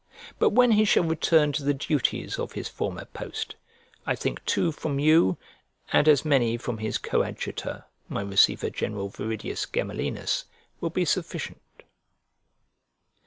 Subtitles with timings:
[0.39, 3.55] But when he shall return to the duties of his former post,
[4.03, 5.37] I think two from you
[5.93, 10.45] and as many from his coadjutor, my receiver general Virdius Gemelhinus,
[10.79, 11.61] will be sufficient.